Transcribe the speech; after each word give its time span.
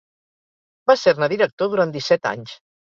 Va 0.93 0.97
ser-ne 1.03 1.31
director 1.37 1.73
durant 1.77 1.97
disset 2.01 2.31
anys. 2.37 2.61